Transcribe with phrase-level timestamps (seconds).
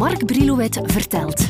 [0.00, 1.48] Mark Brilouet vertelt.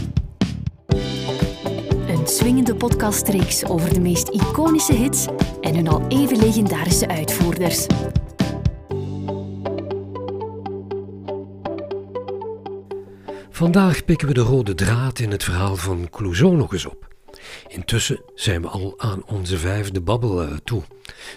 [2.09, 5.27] Een swingende podcastreeks over de meest iconische hits
[5.61, 7.87] en hun al even legendarische uitvoerders.
[13.51, 17.09] Vandaag pikken we de rode draad in het verhaal van Clouseau nog eens op.
[17.69, 20.83] Intussen zijn we al aan onze vijfde babbel eh, toe.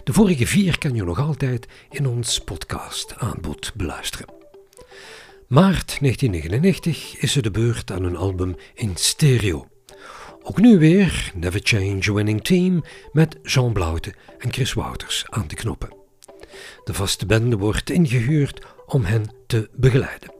[0.03, 4.42] De vorige vier kan je nog altijd in ons podcast aanbod beluisteren.
[5.53, 9.67] Maart 1999 is er de beurt aan een album in stereo.
[10.41, 15.55] Ook nu weer Never Change Winning Team met Jean Blaute en Chris Wouters aan de
[15.55, 15.93] knoppen.
[16.84, 20.34] De vaste bende wordt ingehuurd om hen te begeleiden.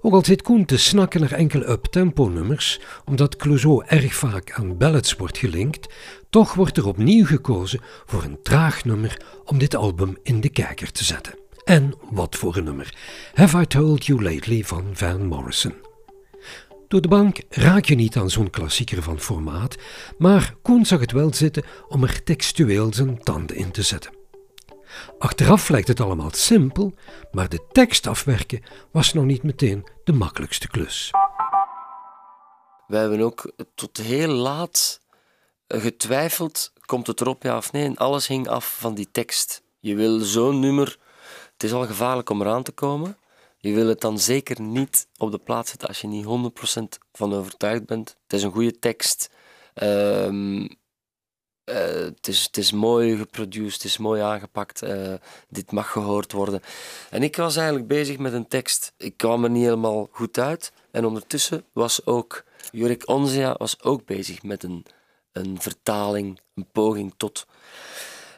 [0.00, 4.78] Ook al zit Koen te snakken naar enkele up-tempo nummers, omdat Clouseau erg vaak aan
[4.78, 5.94] ballads wordt gelinkt,
[6.30, 10.92] toch wordt er opnieuw gekozen voor een traag nummer om dit album in de kijker
[10.92, 11.41] te zetten.
[11.64, 12.94] En wat voor een nummer.
[13.34, 15.74] Have I Told You Lately van Van Morrison.
[16.88, 19.76] Door de bank raak je niet aan zo'n klassieker van formaat,
[20.18, 24.12] maar Koen zag het wel zitten om er textueel zijn tanden in te zetten.
[25.18, 26.94] Achteraf lijkt het allemaal simpel,
[27.30, 31.10] maar de tekst afwerken was nog niet meteen de makkelijkste klus.
[32.86, 35.00] We hebben ook tot heel laat
[35.68, 37.98] getwijfeld, komt het erop ja of nee?
[37.98, 39.62] Alles hing af van die tekst.
[39.80, 40.98] Je wil zo'n nummer,
[41.62, 43.16] het is al gevaarlijk om eraan te komen.
[43.58, 46.82] Je wil het dan zeker niet op de plaats zetten als je niet 100%
[47.12, 48.16] van overtuigd bent.
[48.22, 49.30] Het is een goede tekst.
[49.74, 50.68] Ehm,
[51.64, 54.82] eh, het, is, het is mooi geproduceerd, het is mooi aangepakt.
[54.82, 55.14] Uh,
[55.48, 56.62] dit mag gehoord worden.
[57.10, 58.92] En ik was eigenlijk bezig met een tekst.
[58.96, 60.72] Ik kwam er niet helemaal goed uit.
[60.90, 64.86] En ondertussen was ook Jurik Onzia was ook bezig met een,
[65.32, 67.46] een vertaling, een poging tot.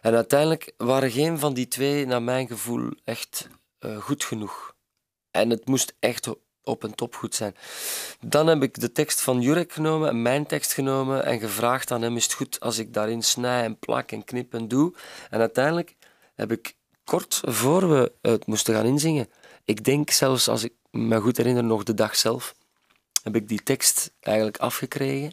[0.05, 3.48] En uiteindelijk waren geen van die twee, naar mijn gevoel, echt
[3.80, 4.74] uh, goed genoeg.
[5.30, 6.28] En het moest echt
[6.62, 7.56] op en top goed zijn.
[8.20, 12.03] Dan heb ik de tekst van Jurek genomen en mijn tekst genomen en gevraagd aan
[12.03, 14.93] hem: is het goed als ik daarin snij en plak en knip en doe?
[15.31, 15.97] En uiteindelijk
[16.34, 19.28] heb ik kort voor we het moesten gaan inzingen,
[19.64, 22.54] ik denk zelfs als ik me goed herinner, nog de dag zelf,
[23.22, 25.32] heb ik die tekst eigenlijk afgekregen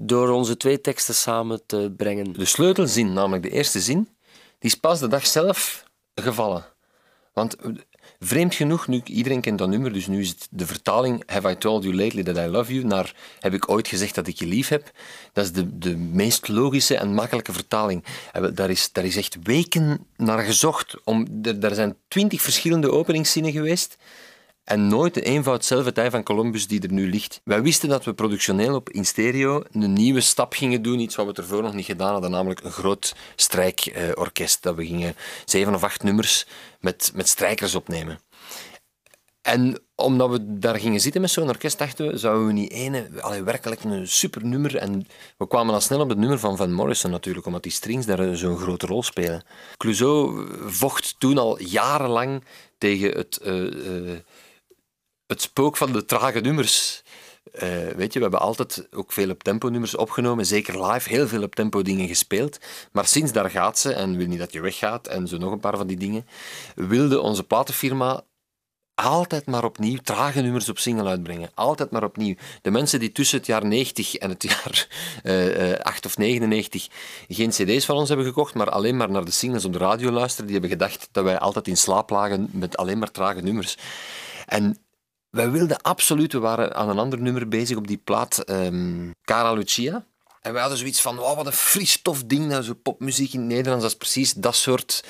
[0.00, 2.32] door onze twee teksten samen te brengen.
[2.32, 4.08] De sleutelzin, namelijk de eerste zin,
[4.58, 6.64] die is pas de dag zelf gevallen.
[7.32, 7.56] Want
[8.20, 11.56] Vreemd genoeg, nu iedereen kent dat nummer, dus nu is het de vertaling Have I
[11.56, 14.46] told you lately that I love you naar Heb ik ooit gezegd dat ik je
[14.46, 14.90] lief heb.
[15.32, 18.04] Dat is de, de meest logische en makkelijke vertaling.
[18.54, 20.96] Daar is, daar is echt weken naar gezocht.
[21.04, 21.26] Om,
[21.60, 23.96] er zijn twintig verschillende openingszinnen geweest.
[24.68, 27.40] En nooit de eenvoud zelf, het ei van Columbus, die er nu ligt.
[27.44, 31.26] Wij wisten dat we productioneel op in stereo een nieuwe stap gingen doen, iets wat
[31.26, 34.62] we ervoor nog niet gedaan hadden, namelijk een groot strijkorkest.
[34.62, 35.14] Dat we gingen
[35.44, 36.46] zeven of acht nummers
[36.80, 38.20] met, met strijkers opnemen.
[39.42, 43.08] En omdat we daar gingen zitten met zo'n orkest, dachten we, zouden we niet ene,
[43.44, 44.76] werkelijk een super nummer.
[44.76, 45.06] En
[45.36, 48.36] we kwamen dan snel op het nummer van Van Morrison natuurlijk, omdat die strings daar
[48.36, 49.42] zo'n grote rol spelen.
[49.76, 52.44] Clouseau vocht toen al jarenlang
[52.78, 54.18] tegen het, uh,
[55.28, 57.02] het spook van de trage nummers.
[57.54, 57.62] Uh,
[57.96, 61.42] weet je, we hebben altijd ook veel op tempo nummers opgenomen, zeker live, heel veel
[61.42, 62.58] op tempo dingen gespeeld.
[62.92, 65.60] Maar sinds daar gaat ze, en wil niet dat je weggaat, en zo nog een
[65.60, 66.26] paar van die dingen,
[66.74, 68.24] wilde onze platenfirma
[68.94, 71.50] altijd maar opnieuw trage nummers op single uitbrengen.
[71.54, 72.34] Altijd maar opnieuw.
[72.62, 74.88] De mensen die tussen het jaar 90 en het jaar
[75.24, 76.88] uh, uh, 8 of 99
[77.28, 80.10] geen cd's van ons hebben gekocht, maar alleen maar naar de singles op de radio
[80.10, 83.76] luisteren, die hebben gedacht dat wij altijd in slaap lagen met alleen maar trage nummers.
[84.46, 84.78] En
[85.30, 89.52] wij wilden absoluut, we waren aan een ander nummer bezig op die plaat, um, Cara
[89.52, 90.06] Lucia.
[90.40, 93.48] En wij hadden zoiets van, wat een fris tof ding, nou, zo popmuziek in het
[93.48, 95.04] Nederlands, dat is precies dat soort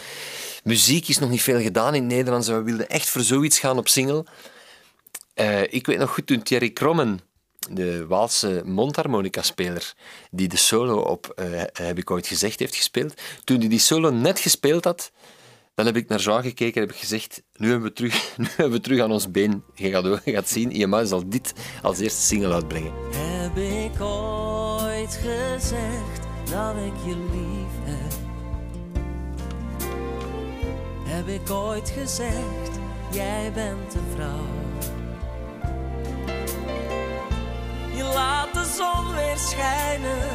[0.65, 2.49] muziek is nog niet veel gedaan in het Nederlands.
[2.49, 4.27] En we wilden echt voor zoiets gaan op single.
[5.35, 7.21] Uh, ik weet nog goed toen Thierry Krommen,
[7.71, 9.95] de Waalse mondharmonica-speler,
[10.31, 13.21] die de solo op, uh, heb ik ooit gezegd, heeft gespeeld.
[13.45, 15.11] Toen hij die solo net gespeeld had,
[15.79, 18.47] dan heb ik naar Jean gekeken en heb ik gezegd, nu hebben we terug, nu
[18.47, 19.63] hebben we terug aan ons been.
[19.75, 21.53] Je gaat, je gaat zien, IMA zal dit
[21.83, 22.93] als eerste single uitbrengen.
[23.11, 28.13] Heb ik ooit gezegd dat ik je lief heb?
[31.05, 32.79] Heb ik ooit gezegd,
[33.13, 34.47] jij bent de vrouw?
[37.97, 40.29] Je laat de zon weer schijnen,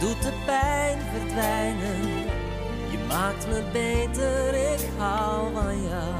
[0.00, 2.19] doet de pijn verdwijnen
[3.10, 6.14] maakt me beter, ik hou van jou.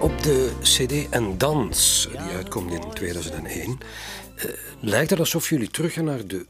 [0.00, 3.78] Op de CD En Dans, die uitkomt in 2001,
[4.36, 4.50] uh, eh,
[4.80, 6.46] lijkt het alsof jullie teruggaan naar de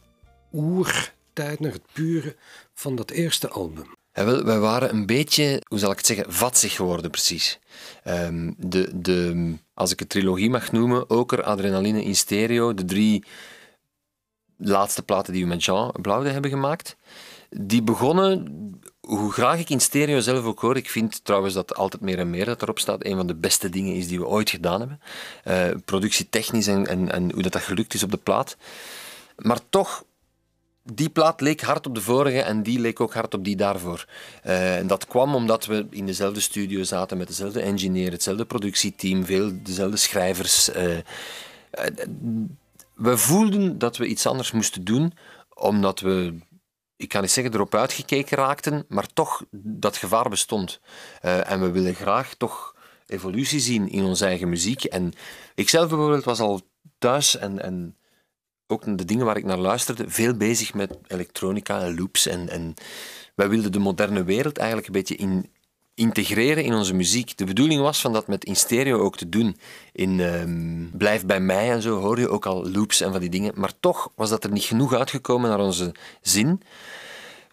[0.53, 2.37] oertijd, naar het pure
[2.75, 3.97] van dat eerste album.
[4.13, 7.59] Ja, wel, wij waren een beetje, hoe zal ik het zeggen, vatsig geworden precies.
[8.05, 13.25] Ehm, de, de, als ik het trilogie mag noemen, Oker, Adrenaline in Stereo, de drie
[14.57, 16.97] laatste platen die we met Jean Blauwde hebben gemaakt,
[17.51, 18.57] die begonnen,
[19.01, 22.31] hoe graag ik in stereo zelf ook hoor, ik vind trouwens dat altijd meer en
[22.31, 25.01] meer dat erop staat, een van de beste dingen is die we ooit gedaan hebben.
[25.45, 28.57] Uh, productietechnisch en, en, hoe dat, dat gelukt is op de plaat.
[29.37, 30.05] Maar toch
[30.83, 34.07] die plaat leek hard op de vorige en die leek ook hard op die daarvoor.
[34.47, 39.25] Uh, en dat kwam omdat we in dezelfde studio zaten met dezelfde engineer, hetzelfde productieteam,
[39.25, 40.69] veel dezelfde schrijvers.
[40.69, 40.99] Uh,
[42.95, 45.13] we voelden dat we iets anders moesten doen,
[45.55, 46.35] omdat we,
[46.99, 50.81] ik kan niet zeggen erop uitgekeken raakten, maar toch dat gevaar bestond.
[51.23, 52.75] Uh, en we willen graag toch
[53.07, 54.85] evolutie zien in onze eigen muziek.
[54.85, 55.13] En
[55.55, 56.61] ikzelf bijvoorbeeld was al
[56.99, 57.97] thuis en, en
[58.67, 62.27] ook de dingen waar ik naar luisterde, veel bezig met elektronica en loops.
[62.27, 62.75] En, en
[63.35, 65.51] wij wilden de moderne wereld eigenlijk een beetje in,
[65.99, 67.37] integreren in onze muziek.
[67.37, 69.57] De bedoeling was van dat met in stereo ook te doen.
[69.93, 73.31] In um, Blijf bij mij en zo hoor je ook al loops en van die
[73.31, 73.53] dingen.
[73.57, 76.63] Maar toch was dat er niet genoeg uitgekomen naar onze zin.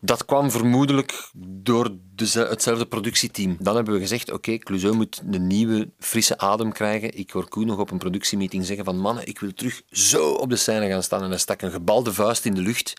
[0.02, 3.58] Dat kwam vermoedelijk door de, hetzelfde productieteam.
[3.60, 7.18] Dan hebben we gezegd, oké, okay, Clouseau moet een nieuwe, frisse adem krijgen.
[7.18, 10.50] Ik hoor Koen nog op een productiemeeting zeggen van mannen, ik wil terug zo op
[10.50, 11.24] de scène gaan staan.
[11.24, 12.94] En hij stak een gebalde vuist in de lucht.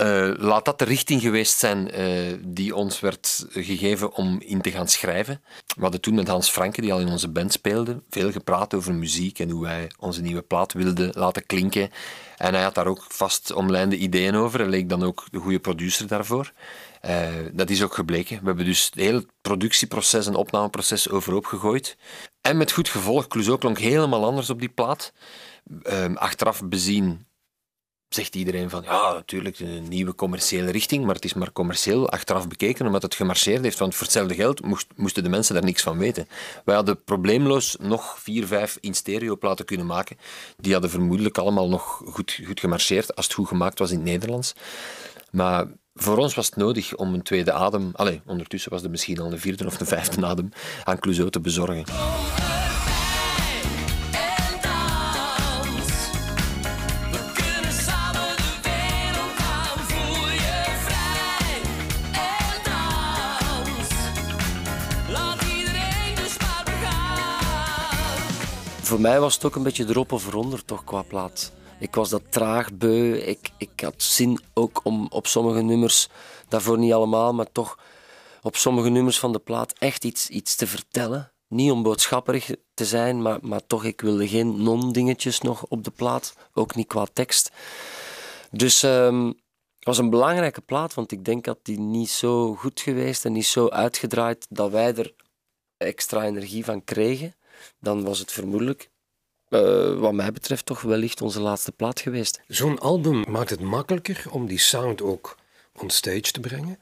[0.00, 4.70] Uh, laat dat de richting geweest zijn uh, die ons werd gegeven om in te
[4.70, 5.42] gaan schrijven.
[5.66, 8.94] We hadden toen met Hans Franke, die al in onze band speelde, veel gepraat over
[8.94, 11.90] muziek en hoe wij onze nieuwe plaat wilden laten klinken.
[12.36, 14.60] En hij had daar ook vast omlijnde ideeën over.
[14.60, 16.52] Hij leek dan ook de goede producer daarvoor.
[17.06, 18.40] Uh, dat is ook gebleken.
[18.40, 21.96] We hebben dus het hele productieproces en opnameproces overhoop gegooid.
[22.40, 25.12] En met goed gevolg, Clouseau klonk helemaal anders op die plaat.
[26.14, 27.26] achteraf bezien
[28.08, 32.48] zegt iedereen van ja, natuurlijk een nieuwe commerciële richting, maar het is maar commercieel achteraf
[32.48, 33.78] bekeken omdat het gemarcheerd heeft.
[33.78, 36.28] Want voor hetzelfde geld moest, moesten de mensen daar niks van weten.
[36.64, 40.18] Wij hadden probleemloos nog vier, vijf in stereoplaten kunnen maken.
[40.56, 44.06] Die hadden vermoedelijk allemaal nog goed, goed gemarcheerd als het goed gemaakt was in het
[44.06, 44.54] Nederlands.
[45.30, 49.18] Maar voor ons was het nodig om een tweede adem, allez, ondertussen was er misschien
[49.18, 50.48] al een vierde of een vijfde adem,
[50.84, 51.84] aan Clouseau te bezorgen.
[68.88, 71.52] Voor mij was het ook een beetje erop of eronder toch qua plaat.
[71.78, 73.16] Ik was dat traag beu.
[73.16, 76.08] Ik, ik had zin ook om op sommige nummers,
[76.48, 77.78] daarvoor niet allemaal, maar toch
[78.42, 81.32] op sommige nummers van de plaat echt iets, iets te vertellen.
[81.48, 85.90] Niet om boodschapperig te zijn, maar, maar toch, ik wilde geen non-dingetjes nog op de
[85.90, 86.34] plaat.
[86.54, 87.50] Ook niet qua tekst.
[88.50, 92.80] Dus um, het was een belangrijke plaat, want ik denk dat die niet zo goed
[92.80, 95.14] geweest en niet zo uitgedraaid dat wij er
[95.76, 97.36] extra energie van kregen
[97.80, 98.90] dan was het vermoedelijk,
[99.48, 102.40] uh, wat mij betreft, toch wellicht onze laatste plaat geweest.
[102.46, 105.36] Zo'n album maakt het makkelijker om die sound ook
[105.72, 106.78] on stage te brengen.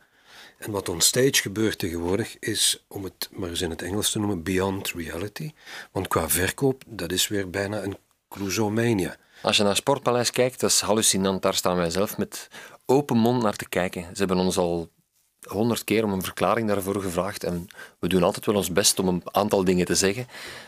[0.58, 4.18] En wat on stage gebeurt tegenwoordig is, om het maar eens in het Engels te
[4.18, 5.52] noemen, beyond reality.
[5.92, 7.96] Want qua verkoop, dat is weer bijna een
[8.28, 9.16] Clouseau-mania.
[9.42, 11.42] Als je naar Sportpaleis kijkt, dat is hallucinant.
[11.42, 12.48] Daar staan wij zelf met
[12.86, 14.02] open mond naar te kijken.
[14.02, 14.90] Ze hebben ons al
[15.46, 17.44] honderd keer om een verklaring daarvoor gevraagd.
[17.44, 17.66] En
[17.98, 20.26] we doen altijd wel ons best om een aantal dingen te zeggen.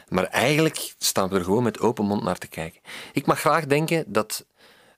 [0.08, 2.80] Maar eigenlijk staan we er gewoon met open mond naar te kijken.
[3.12, 4.44] Ik mag graag denken dat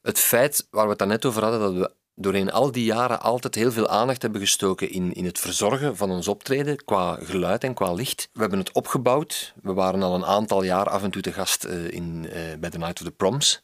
[0.02, 3.54] het feit waar we het net over hadden, dat we doorheen al die jaren altijd
[3.54, 7.74] heel veel aandacht hebben gestoken in, in het verzorgen van ons optreden, qua geluid en
[7.74, 8.28] qua licht.
[8.32, 9.54] We hebben het opgebouwd.
[9.62, 12.70] We waren al een aantal jaar af en toe te gast uh, in, uh, bij
[12.70, 13.62] de Night of the Proms.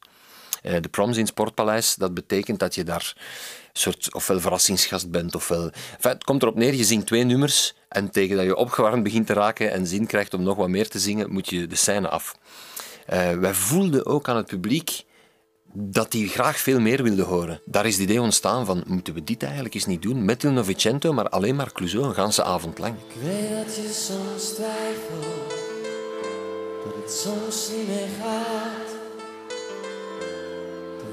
[0.63, 3.17] Uh, de Proms in Sportpaleis, dat betekent dat je daar
[3.73, 5.71] soort ofwel verrassingsgast bent, ofwel...
[6.01, 9.33] Het komt erop neer, je zingt twee nummers en tegen dat je opgewarmd begint te
[9.33, 12.35] raken en zin krijgt om nog wat meer te zingen, moet je de scène af.
[13.13, 15.05] Uh, wij voelden ook aan het publiek
[15.73, 17.61] dat die graag veel meer wilde horen.
[17.65, 20.51] Daar is het idee ontstaan van, moeten we dit eigenlijk eens niet doen met Il
[20.51, 22.95] Novecento, maar alleen maar Clouseau een ganse avond lang.
[23.09, 25.55] Ik weet dat je soms twijfelt,
[26.85, 28.96] dat het soms niet meer gaat.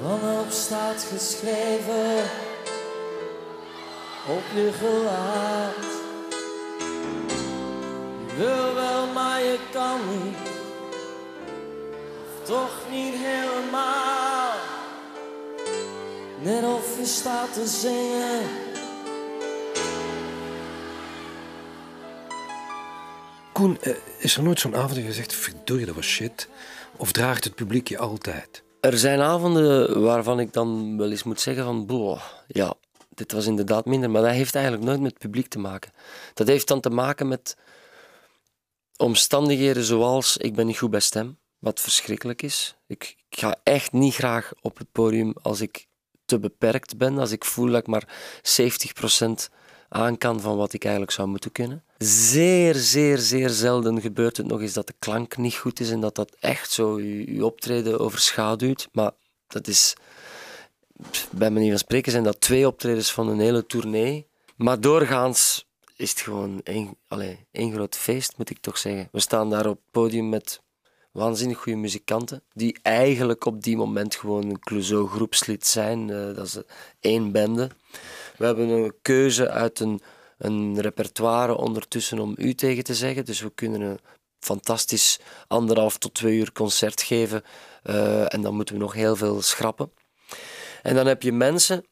[0.01, 2.23] Wanhoop staat geschreven
[4.27, 5.91] op je gelaat.
[8.27, 10.37] Je wil wel, maar je kan niet.
[12.23, 14.51] Of toch niet helemaal.
[16.41, 18.63] Net of je staat te zingen.
[23.53, 26.47] Koen, eh, is er nooit zo'n avond dat je verdorie, dat was shit?
[26.97, 28.62] Of draagt het publiek je altijd?
[28.83, 32.73] Er zijn avonden waarvan ik dan wel eens moet zeggen van, boh, ja,
[33.09, 34.09] dit was inderdaad minder.
[34.09, 35.91] Maar dat heeft eigenlijk nooit met publiek te maken.
[36.33, 37.57] Dat heeft dan te maken met
[38.97, 42.75] omstandigheden zoals ik ben niet goed bij stem, wat verschrikkelijk is.
[42.87, 45.87] Ik ga echt niet graag op het podium als ik
[46.25, 48.07] te beperkt ben, als ik voel dat ik maar
[49.21, 49.53] 70%
[49.93, 51.83] aan kan van wat ik eigenlijk zou moeten kunnen.
[51.97, 55.99] Zeer, zeer, zeer zelden gebeurt het nog eens dat de klank niet goed is en
[55.99, 58.89] dat dat echt zo je, optreden overschaduwt.
[58.91, 59.11] Maar
[59.47, 59.95] dat is,
[61.31, 64.27] bij manier van spreken, zijn dat twee optredens van een hele tournee.
[64.55, 66.97] Maar doorgaans is het gewoon één,
[67.51, 69.09] één groot feest, moet ik toch zeggen.
[69.11, 70.61] We staan daar op het podium met
[71.13, 76.07] waanzinnig goede muzikanten, die eigenlijk op die moment gewoon een Clouseau-groepslid zijn.
[76.07, 76.57] Uh, dat is
[76.99, 77.69] één bende.
[78.37, 80.01] We hebben een keuze uit een,
[80.37, 83.25] een repertoire ondertussen om u tegen te zeggen.
[83.25, 83.99] Dus we kunnen een
[84.39, 87.43] fantastisch anderhalf tot twee uur concert geven.
[87.83, 89.91] Uh, en dan moeten we nog heel veel schrappen.
[90.81, 91.85] En dan heb je mensen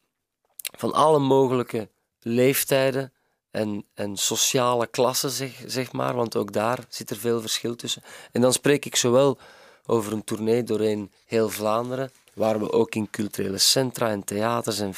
[0.78, 3.12] van alle mogelijke leeftijden
[3.52, 8.02] en, en sociale klassen, zeg, zeg maar, want ook daar zit er veel verschil tussen.
[8.32, 9.38] En dan spreek ik zowel
[9.86, 14.94] over een tournee doorheen heel Vlaanderen, waar we ook in culturele centra en theaters en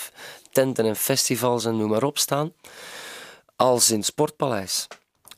[0.50, 2.52] tenten en festivals en noem maar op staan,
[3.56, 4.86] als in Sportpaleis.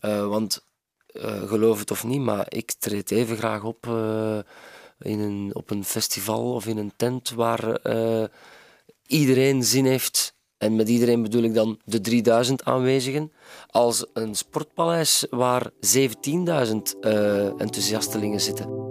[0.03, 0.65] Uh, want
[1.13, 4.39] uh, geloof het of niet, maar ik treed even graag op uh,
[4.99, 7.81] in een, op een festival of in een tent waar
[9.07, 13.33] iedereen zin heeft en met iedereen bedoel ik dan de 3000 aanwezigen,
[13.67, 15.73] als een sportpaleis waar 17.000
[17.01, 18.86] uh, enthousiastelingen zitten.